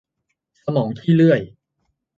[0.63, 1.41] สมองขี้เลื้อย